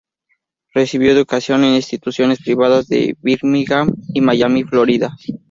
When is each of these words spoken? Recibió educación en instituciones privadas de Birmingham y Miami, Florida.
Recibió 0.73 1.11
educación 1.11 1.63
en 1.63 1.75
instituciones 1.75 2.39
privadas 2.41 2.87
de 2.87 3.15
Birmingham 3.21 3.93
y 4.11 4.21
Miami, 4.21 4.63
Florida. 4.63 5.15